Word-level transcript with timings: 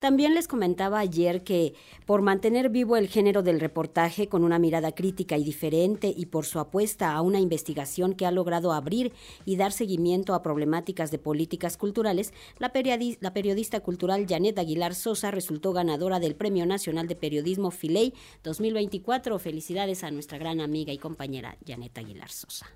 También 0.00 0.32
les 0.34 0.48
comentaba 0.48 0.98
ayer 0.98 1.44
que 1.44 1.74
por 2.06 2.22
mantener 2.22 2.70
vivo 2.70 2.96
el 2.96 3.06
género 3.06 3.42
del 3.42 3.60
reportaje 3.60 4.30
con 4.30 4.44
una 4.44 4.58
mirada 4.58 4.92
crítica 4.92 5.36
y 5.36 5.44
diferente 5.44 6.10
y 6.16 6.24
por 6.24 6.46
su 6.46 6.58
apuesta 6.58 7.12
a 7.12 7.20
una 7.20 7.38
investigación 7.38 8.14
que 8.14 8.24
ha 8.24 8.30
logrado 8.30 8.72
abrir 8.72 9.12
y 9.44 9.56
dar 9.56 9.72
seguimiento 9.72 10.32
a 10.32 10.42
problemáticas 10.42 11.10
de 11.10 11.18
políticas 11.18 11.76
culturales, 11.76 12.32
la, 12.58 12.72
periodista 12.72 13.80
cultural 13.80 14.24
Janet 14.26 14.58
Aguilar 14.58 14.94
Sosa 14.94 15.30
resultó 15.30 15.74
ganadora 15.74 16.18
del 16.18 16.34
Premio 16.34 16.64
Nacional 16.64 17.06
de 17.06 17.16
Periodismo 17.16 17.70
Filey 17.70 18.14
2024. 18.42 19.38
Felicidades 19.38 20.02
a 20.02 20.10
nuestra 20.10 20.38
gran 20.38 20.62
amiga 20.62 20.94
y 20.94 20.98
compañera 20.98 21.58
Janet 21.66 21.98
Aguilar 21.98 22.30
Sosa. 22.30 22.68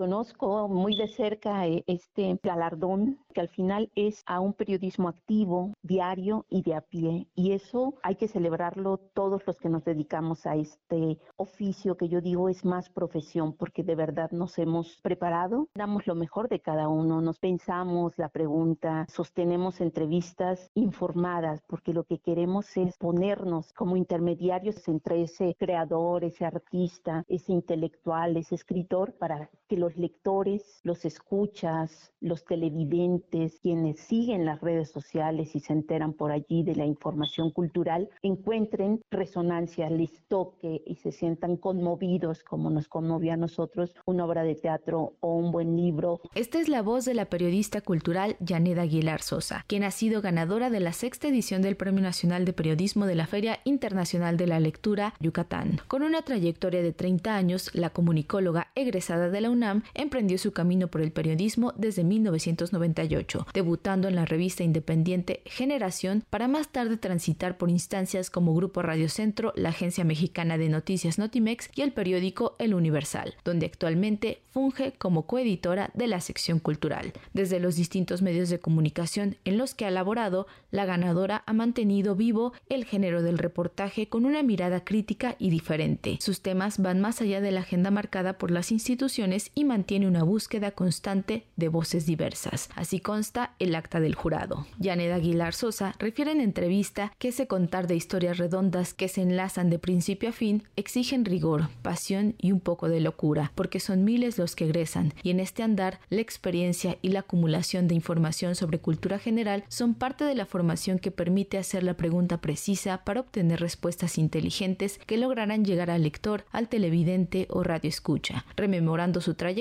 Conozco 0.00 0.66
muy 0.66 0.96
de 0.96 1.08
cerca 1.08 1.66
eh, 1.66 1.84
este 1.86 2.40
galardón 2.42 3.18
que 3.34 3.42
al 3.42 3.48
final 3.48 3.90
es 3.94 4.22
a 4.24 4.40
un 4.40 4.54
periodismo 4.54 5.10
activo, 5.10 5.74
diario 5.82 6.46
y 6.48 6.62
de 6.62 6.74
a 6.74 6.80
pie. 6.80 7.28
Y 7.34 7.52
eso 7.52 7.92
hay 8.02 8.14
que 8.14 8.26
celebrarlo 8.26 8.96
todos 8.96 9.46
los 9.46 9.58
que 9.58 9.68
nos 9.68 9.84
dedicamos 9.84 10.46
a 10.46 10.56
este 10.56 11.18
oficio 11.36 11.98
que 11.98 12.08
yo 12.08 12.22
digo 12.22 12.48
es 12.48 12.64
más 12.64 12.88
profesión 12.88 13.52
porque 13.52 13.82
de 13.82 13.94
verdad 13.94 14.30
nos 14.30 14.58
hemos 14.58 14.98
preparado, 15.02 15.68
damos 15.74 16.06
lo 16.06 16.14
mejor 16.14 16.48
de 16.48 16.60
cada 16.60 16.88
uno, 16.88 17.20
nos 17.20 17.38
pensamos 17.38 18.14
la 18.16 18.30
pregunta, 18.30 19.04
sostenemos 19.06 19.82
entrevistas 19.82 20.70
informadas 20.74 21.60
porque 21.66 21.92
lo 21.92 22.04
que 22.04 22.20
queremos 22.20 22.74
es 22.78 22.96
ponernos 22.96 23.74
como 23.74 23.98
intermediarios 23.98 24.88
entre 24.88 25.24
ese 25.24 25.54
creador, 25.58 26.24
ese 26.24 26.46
artista, 26.46 27.22
ese 27.28 27.52
intelectual, 27.52 28.38
ese 28.38 28.54
escritor 28.54 29.12
para 29.18 29.50
que 29.68 29.76
los 29.90 29.96
lectores, 29.96 30.80
los 30.84 31.04
escuchas, 31.04 32.12
los 32.20 32.44
televidentes, 32.44 33.58
quienes 33.60 33.98
siguen 33.98 34.44
las 34.44 34.60
redes 34.60 34.90
sociales 34.90 35.56
y 35.56 35.60
se 35.60 35.72
enteran 35.72 36.12
por 36.12 36.30
allí 36.30 36.62
de 36.62 36.76
la 36.76 36.84
información 36.84 37.50
cultural, 37.50 38.08
encuentren 38.22 39.00
resonancia, 39.10 39.90
les 39.90 40.22
toque 40.28 40.82
y 40.86 40.96
se 40.96 41.10
sientan 41.10 41.56
conmovidos 41.56 42.44
como 42.44 42.70
nos 42.70 42.88
conmovió 42.88 43.32
a 43.32 43.36
nosotros 43.36 43.94
una 44.04 44.26
obra 44.26 44.44
de 44.44 44.54
teatro 44.54 45.14
o 45.20 45.34
un 45.34 45.50
buen 45.50 45.76
libro. 45.76 46.20
Esta 46.34 46.60
es 46.60 46.68
la 46.68 46.82
voz 46.82 47.04
de 47.04 47.14
la 47.14 47.24
periodista 47.24 47.80
cultural 47.80 48.36
Yaneda 48.38 48.82
Aguilar 48.82 49.22
Sosa, 49.22 49.64
quien 49.66 49.82
ha 49.82 49.90
sido 49.90 50.22
ganadora 50.22 50.70
de 50.70 50.80
la 50.80 50.92
sexta 50.92 51.28
edición 51.28 51.62
del 51.62 51.76
Premio 51.76 52.02
Nacional 52.02 52.44
de 52.44 52.52
Periodismo 52.52 53.06
de 53.06 53.16
la 53.16 53.26
Feria 53.26 53.58
Internacional 53.64 54.36
de 54.36 54.46
la 54.46 54.60
Lectura 54.60 55.14
Yucatán. 55.18 55.80
Con 55.88 56.02
una 56.02 56.22
trayectoria 56.22 56.82
de 56.82 56.92
30 56.92 57.34
años, 57.34 57.70
la 57.74 57.90
comunicóloga 57.90 58.68
egresada 58.76 59.30
de 59.30 59.40
la 59.40 59.50
UNAM 59.50 59.79
emprendió 59.94 60.38
su 60.38 60.52
camino 60.52 60.88
por 60.88 61.00
el 61.00 61.12
periodismo 61.12 61.72
desde 61.76 62.04
1998, 62.04 63.46
debutando 63.54 64.08
en 64.08 64.16
la 64.16 64.24
revista 64.24 64.62
independiente 64.62 65.42
Generación 65.44 66.24
para 66.30 66.48
más 66.48 66.68
tarde 66.68 66.96
transitar 66.96 67.56
por 67.56 67.70
instancias 67.70 68.30
como 68.30 68.54
Grupo 68.54 68.82
Radio 68.82 69.08
Centro, 69.08 69.52
la 69.56 69.70
agencia 69.70 70.04
mexicana 70.04 70.58
de 70.58 70.68
noticias 70.68 71.18
Notimex 71.18 71.70
y 71.74 71.82
el 71.82 71.92
periódico 71.92 72.56
El 72.58 72.74
Universal, 72.74 73.34
donde 73.44 73.66
actualmente 73.66 74.42
funge 74.50 74.92
como 74.92 75.26
coeditora 75.26 75.90
de 75.94 76.06
la 76.06 76.20
sección 76.20 76.58
cultural. 76.58 77.12
Desde 77.32 77.60
los 77.60 77.76
distintos 77.76 78.22
medios 78.22 78.48
de 78.48 78.60
comunicación 78.60 79.36
en 79.44 79.58
los 79.58 79.74
que 79.74 79.86
ha 79.86 79.90
laborado, 79.90 80.46
la 80.70 80.84
ganadora 80.84 81.42
ha 81.46 81.52
mantenido 81.52 82.16
vivo 82.16 82.52
el 82.68 82.84
género 82.84 83.22
del 83.22 83.38
reportaje 83.38 84.08
con 84.08 84.24
una 84.24 84.42
mirada 84.42 84.84
crítica 84.84 85.36
y 85.38 85.50
diferente. 85.50 86.18
Sus 86.20 86.40
temas 86.40 86.78
van 86.78 87.00
más 87.00 87.20
allá 87.20 87.40
de 87.40 87.52
la 87.52 87.60
agenda 87.60 87.90
marcada 87.90 88.38
por 88.38 88.50
las 88.50 88.72
instituciones 88.72 89.50
y 89.54 89.64
mantiene 89.70 90.08
una 90.08 90.24
búsqueda 90.24 90.72
constante 90.72 91.44
de 91.54 91.68
voces 91.68 92.04
diversas. 92.04 92.70
Así 92.74 92.98
consta 92.98 93.54
el 93.60 93.76
acta 93.76 94.00
del 94.00 94.16
jurado. 94.16 94.66
Janet 94.82 95.12
Aguilar 95.12 95.54
Sosa 95.54 95.94
refiere 96.00 96.32
en 96.32 96.40
entrevista 96.40 97.12
que 97.18 97.28
ese 97.28 97.46
contar 97.46 97.86
de 97.86 97.94
historias 97.94 98.36
redondas 98.36 98.94
que 98.94 99.06
se 99.06 99.22
enlazan 99.22 99.70
de 99.70 99.78
principio 99.78 100.30
a 100.30 100.32
fin 100.32 100.64
exigen 100.74 101.24
rigor, 101.24 101.68
pasión 101.82 102.34
y 102.38 102.50
un 102.50 102.58
poco 102.58 102.88
de 102.88 102.98
locura, 102.98 103.52
porque 103.54 103.78
son 103.78 104.02
miles 104.02 104.38
los 104.38 104.56
que 104.56 104.64
egresan, 104.64 105.14
y 105.22 105.30
en 105.30 105.38
este 105.38 105.62
andar 105.62 106.00
la 106.08 106.20
experiencia 106.20 106.98
y 107.00 107.10
la 107.10 107.20
acumulación 107.20 107.86
de 107.86 107.94
información 107.94 108.56
sobre 108.56 108.80
cultura 108.80 109.20
general 109.20 109.62
son 109.68 109.94
parte 109.94 110.24
de 110.24 110.34
la 110.34 110.46
formación 110.46 110.98
que 110.98 111.12
permite 111.12 111.58
hacer 111.58 111.84
la 111.84 111.94
pregunta 111.94 112.40
precisa 112.40 113.04
para 113.04 113.20
obtener 113.20 113.60
respuestas 113.60 114.18
inteligentes 114.18 114.98
que 115.06 115.16
lograrán 115.16 115.64
llegar 115.64 115.90
al 115.90 116.02
lector, 116.02 116.44
al 116.50 116.68
televidente 116.68 117.46
o 117.50 117.62
radio 117.62 117.88
escucha. 117.88 118.44
Rememorando 118.56 119.20
su 119.20 119.34
trayectoria, 119.34 119.59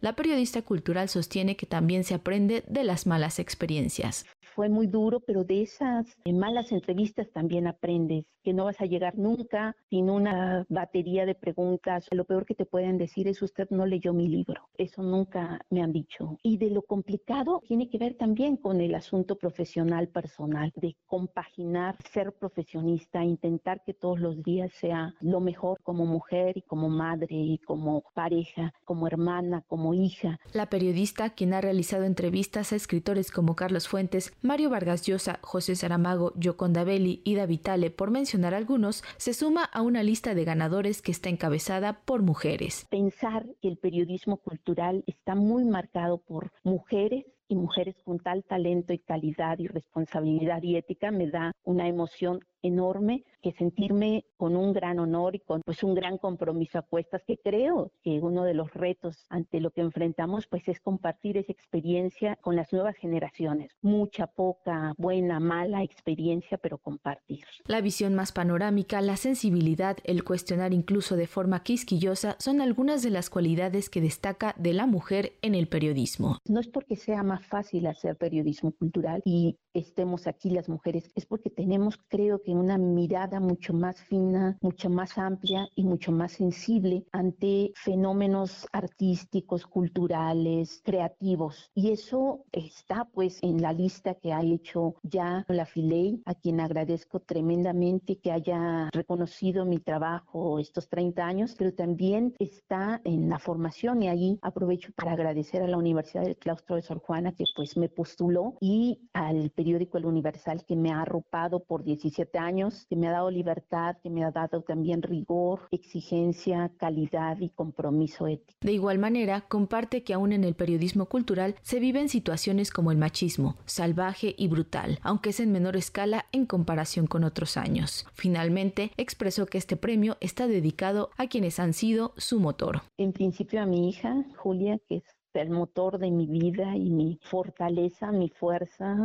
la 0.00 0.14
periodista 0.14 0.62
cultural 0.62 1.08
sostiene 1.08 1.56
que 1.56 1.66
también 1.66 2.04
se 2.04 2.14
aprende 2.14 2.64
de 2.68 2.84
las 2.84 3.06
malas 3.06 3.38
experiencias 3.38 4.26
fue 4.54 4.68
muy 4.68 4.86
duro, 4.86 5.20
pero 5.20 5.44
de 5.44 5.62
esas 5.62 6.06
malas 6.24 6.72
entrevistas 6.72 7.30
también 7.30 7.66
aprendes 7.66 8.24
que 8.42 8.52
no 8.52 8.64
vas 8.64 8.80
a 8.80 8.86
llegar 8.86 9.18
nunca 9.18 9.76
sin 9.88 10.10
una 10.10 10.64
batería 10.68 11.26
de 11.26 11.34
preguntas. 11.34 12.06
Lo 12.10 12.24
peor 12.24 12.46
que 12.46 12.54
te 12.54 12.64
pueden 12.64 12.98
decir 12.98 13.28
es 13.28 13.42
usted 13.42 13.68
no 13.70 13.86
leyó 13.86 14.12
mi 14.12 14.28
libro. 14.28 14.68
Eso 14.78 15.02
nunca 15.02 15.60
me 15.70 15.82
han 15.82 15.92
dicho. 15.92 16.38
Y 16.42 16.56
de 16.56 16.70
lo 16.70 16.82
complicado 16.82 17.62
tiene 17.66 17.88
que 17.88 17.98
ver 17.98 18.14
también 18.14 18.56
con 18.56 18.80
el 18.80 18.94
asunto 18.94 19.36
profesional 19.36 20.08
personal, 20.08 20.72
de 20.76 20.96
compaginar 21.06 21.96
ser 22.12 22.32
profesionista, 22.32 23.24
intentar 23.24 23.82
que 23.84 23.94
todos 23.94 24.20
los 24.20 24.42
días 24.42 24.72
sea 24.72 25.14
lo 25.20 25.40
mejor 25.40 25.78
como 25.82 26.06
mujer 26.06 26.56
y 26.56 26.62
como 26.62 26.88
madre 26.88 27.36
y 27.36 27.58
como 27.58 28.04
pareja, 28.14 28.72
como 28.84 29.06
hermana, 29.06 29.64
como 29.66 29.94
hija. 29.94 30.38
La 30.52 30.70
periodista, 30.70 31.30
quien 31.30 31.52
ha 31.52 31.60
realizado 31.60 32.04
entrevistas 32.04 32.72
a 32.72 32.76
escritores 32.76 33.30
como 33.30 33.54
Carlos 33.54 33.88
Fuentes, 33.88 34.32
Mario 34.42 34.70
Vargas 34.70 35.06
Llosa, 35.06 35.38
José 35.42 35.76
Saramago, 35.76 36.32
Yoconda 36.34 36.82
Belli 36.82 37.20
y 37.24 37.34
David 37.34 37.60
Tale, 37.60 37.90
por 37.90 38.10
mencionar 38.10 38.54
algunos, 38.54 39.04
se 39.18 39.34
suma 39.34 39.64
a 39.64 39.82
una 39.82 40.02
lista 40.02 40.34
de 40.34 40.44
ganadores 40.44 41.02
que 41.02 41.12
está 41.12 41.28
encabezada 41.28 42.00
por 42.04 42.22
mujeres. 42.22 42.86
Pensar 42.90 43.44
que 43.60 43.68
el 43.68 43.76
periodismo 43.76 44.38
cultural 44.38 45.04
está 45.06 45.34
muy 45.34 45.64
marcado 45.64 46.18
por 46.18 46.52
mujeres 46.62 47.26
y 47.48 47.56
mujeres 47.56 47.96
con 48.04 48.18
tal 48.18 48.44
talento 48.44 48.92
y 48.92 48.98
calidad 48.98 49.58
y 49.58 49.66
responsabilidad 49.66 50.62
y 50.62 50.76
ética 50.76 51.10
me 51.10 51.28
da 51.28 51.52
una 51.64 51.88
emoción 51.88 52.40
enorme 52.62 53.24
que 53.42 53.52
sentirme 53.52 54.24
con 54.36 54.56
un 54.56 54.72
gran 54.72 54.98
honor 54.98 55.34
y 55.34 55.40
con 55.40 55.62
pues 55.62 55.82
un 55.82 55.94
gran 55.94 56.18
compromiso 56.18 56.78
a 56.78 56.82
cuestas 56.82 57.22
que 57.26 57.38
creo 57.38 57.92
que 58.02 58.20
uno 58.20 58.44
de 58.44 58.54
los 58.54 58.72
retos 58.74 59.24
ante 59.28 59.60
lo 59.60 59.70
que 59.70 59.80
enfrentamos 59.80 60.46
pues 60.46 60.66
es 60.68 60.80
compartir 60.80 61.36
esa 61.36 61.52
experiencia 61.52 62.36
con 62.36 62.56
las 62.56 62.72
nuevas 62.72 62.96
generaciones. 62.96 63.72
Mucha, 63.82 64.26
poca, 64.26 64.94
buena, 64.98 65.40
mala 65.40 65.82
experiencia, 65.82 66.58
pero 66.58 66.78
compartir. 66.78 67.44
La 67.66 67.80
visión 67.80 68.14
más 68.14 68.32
panorámica, 68.32 69.00
la 69.00 69.16
sensibilidad, 69.16 69.96
el 70.04 70.24
cuestionar 70.24 70.72
incluso 70.72 71.16
de 71.16 71.26
forma 71.26 71.62
quisquillosa 71.62 72.36
son 72.38 72.60
algunas 72.60 73.02
de 73.02 73.10
las 73.10 73.30
cualidades 73.30 73.90
que 73.90 74.00
destaca 74.00 74.54
de 74.58 74.74
la 74.74 74.86
mujer 74.86 75.32
en 75.42 75.54
el 75.54 75.68
periodismo. 75.68 76.38
No 76.48 76.60
es 76.60 76.68
porque 76.68 76.96
sea 76.96 77.22
más 77.22 77.46
fácil 77.46 77.86
hacer 77.86 78.16
periodismo 78.16 78.72
cultural 78.72 79.22
y 79.24 79.58
estemos 79.74 80.26
aquí 80.26 80.50
las 80.50 80.68
mujeres, 80.68 81.10
es 81.14 81.26
porque 81.26 81.50
tenemos 81.50 81.98
creo 82.08 82.42
que 82.42 82.49
una 82.58 82.78
mirada 82.78 83.40
mucho 83.40 83.72
más 83.72 84.00
fina, 84.00 84.56
mucho 84.60 84.90
más 84.90 85.18
amplia 85.18 85.68
y 85.74 85.84
mucho 85.84 86.12
más 86.12 86.32
sensible 86.32 87.04
ante 87.12 87.72
fenómenos 87.74 88.66
artísticos, 88.72 89.66
culturales, 89.66 90.80
creativos. 90.84 91.70
Y 91.74 91.90
eso 91.90 92.44
está 92.52 93.04
pues 93.04 93.38
en 93.42 93.60
la 93.62 93.72
lista 93.72 94.14
que 94.14 94.32
ha 94.32 94.42
hecho 94.42 94.94
ya 95.02 95.44
la 95.48 95.66
Filey, 95.66 96.22
a 96.26 96.34
quien 96.34 96.60
agradezco 96.60 97.20
tremendamente 97.20 98.18
que 98.18 98.32
haya 98.32 98.88
reconocido 98.92 99.64
mi 99.64 99.78
trabajo 99.78 100.58
estos 100.58 100.88
30 100.88 101.24
años, 101.24 101.54
pero 101.58 101.72
también 101.74 102.34
está 102.38 103.00
en 103.04 103.28
la 103.28 103.38
formación 103.38 104.02
y 104.02 104.08
ahí 104.08 104.38
aprovecho 104.42 104.92
para 104.94 105.12
agradecer 105.12 105.62
a 105.62 105.68
la 105.68 105.78
Universidad 105.78 106.24
del 106.24 106.36
Claustro 106.36 106.76
de 106.76 106.82
Sor 106.82 106.98
Juana 106.98 107.32
que 107.32 107.44
pues 107.54 107.76
me 107.76 107.88
postuló 107.88 108.54
y 108.60 109.00
al 109.12 109.50
periódico 109.50 109.98
El 109.98 110.06
Universal 110.06 110.64
que 110.64 110.76
me 110.76 110.90
ha 110.92 111.02
arropado 111.02 111.60
por 111.60 111.84
17 111.84 112.38
años, 112.40 112.86
que 112.88 112.96
me 112.96 113.08
ha 113.08 113.12
dado 113.12 113.30
libertad, 113.30 113.96
que 114.02 114.10
me 114.10 114.24
ha 114.24 114.30
dado 114.30 114.62
también 114.62 115.02
rigor, 115.02 115.68
exigencia, 115.70 116.72
calidad 116.78 117.38
y 117.40 117.50
compromiso 117.50 118.26
ético. 118.26 118.58
De 118.60 118.72
igual 118.72 118.98
manera, 118.98 119.42
comparte 119.42 120.02
que 120.02 120.14
aún 120.14 120.32
en 120.32 120.44
el 120.44 120.54
periodismo 120.54 121.06
cultural 121.06 121.54
se 121.62 121.78
viven 121.78 122.08
situaciones 122.08 122.70
como 122.70 122.90
el 122.90 122.98
machismo, 122.98 123.56
salvaje 123.66 124.34
y 124.36 124.48
brutal, 124.48 124.98
aunque 125.02 125.30
es 125.30 125.40
en 125.40 125.52
menor 125.52 125.76
escala 125.76 126.26
en 126.32 126.46
comparación 126.46 127.06
con 127.06 127.24
otros 127.24 127.56
años. 127.56 128.06
Finalmente, 128.12 128.90
expresó 128.96 129.46
que 129.46 129.58
este 129.58 129.76
premio 129.76 130.16
está 130.20 130.46
dedicado 130.46 131.10
a 131.16 131.26
quienes 131.26 131.60
han 131.60 131.72
sido 131.72 132.14
su 132.16 132.40
motor. 132.40 132.82
En 132.96 133.12
principio 133.12 133.62
a 133.62 133.66
mi 133.66 133.88
hija, 133.88 134.24
Julia, 134.36 134.78
que 134.88 134.96
es 134.96 135.04
el 135.34 135.50
motor 135.50 135.98
de 135.98 136.10
mi 136.10 136.26
vida 136.26 136.76
y 136.76 136.90
mi 136.90 137.18
fortaleza, 137.22 138.10
mi 138.10 138.28
fuerza, 138.28 138.96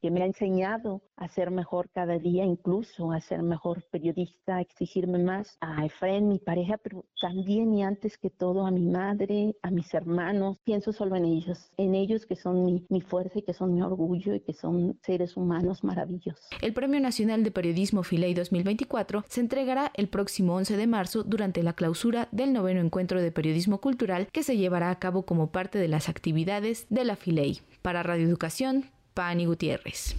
que 0.00 0.10
me 0.10 0.22
ha 0.22 0.26
enseñado 0.26 1.02
a 1.16 1.28
ser 1.28 1.50
mejor 1.50 1.88
cada 1.90 2.18
día, 2.18 2.44
incluso 2.44 3.10
a 3.12 3.20
ser 3.20 3.42
mejor 3.42 3.82
periodista, 3.90 4.56
a 4.56 4.60
exigirme 4.60 5.18
más 5.18 5.56
a 5.60 5.84
Efraín, 5.84 6.28
mi 6.28 6.38
pareja, 6.38 6.76
pero 6.78 7.04
también 7.20 7.74
y 7.74 7.82
antes 7.82 8.18
que 8.18 8.30
todo 8.30 8.66
a 8.66 8.70
mi 8.70 8.86
madre, 8.86 9.56
a 9.62 9.70
mis 9.70 9.92
hermanos. 9.94 10.58
Pienso 10.64 10.92
solo 10.92 11.16
en 11.16 11.24
ellos, 11.24 11.70
en 11.76 11.94
ellos 11.94 12.26
que 12.26 12.36
son 12.36 12.64
mi, 12.64 12.86
mi 12.88 13.00
fuerza 13.00 13.40
y 13.40 13.42
que 13.42 13.52
son 13.52 13.74
mi 13.74 13.82
orgullo 13.82 14.34
y 14.34 14.40
que 14.40 14.52
son 14.52 14.98
seres 15.02 15.36
humanos 15.36 15.82
maravillosos. 15.82 16.48
El 16.62 16.72
Premio 16.72 17.00
Nacional 17.00 17.42
de 17.42 17.50
Periodismo 17.50 18.02
Filey 18.02 18.34
2024 18.34 19.24
se 19.28 19.40
entregará 19.40 19.90
el 19.94 20.08
próximo 20.08 20.54
11 20.54 20.76
de 20.76 20.86
marzo 20.86 21.24
durante 21.24 21.62
la 21.62 21.72
clausura 21.72 22.28
del 22.30 22.52
noveno 22.52 22.80
encuentro 22.80 23.20
de 23.20 23.32
periodismo 23.32 23.80
cultural 23.80 24.28
que 24.32 24.44
se 24.44 24.56
llevará 24.56 24.90
a 24.90 24.98
cabo 24.98 25.24
como 25.24 25.50
parte 25.50 25.67
de 25.76 25.88
las 25.88 26.08
actividades 26.08 26.86
de 26.88 27.04
la 27.04 27.16
Filey. 27.16 27.60
Para 27.82 28.02
Radio 28.02 28.26
Educación, 28.26 28.90
Pani 29.12 29.44
Gutiérrez. 29.44 30.16